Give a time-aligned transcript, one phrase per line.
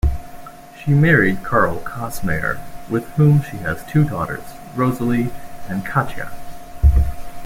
[0.75, 2.59] She married Karl Kossmayer,
[2.89, 5.31] with whom she has two daughters, Rosalie
[5.69, 6.31] and Katja.